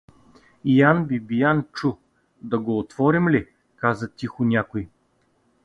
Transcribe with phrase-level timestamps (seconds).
[0.89, 1.91] Ян Бибиян чу:—
[2.41, 4.89] Да го отворим ли?— каза тихо някой.